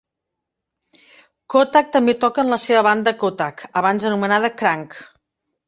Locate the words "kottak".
1.55-1.91, 3.25-3.65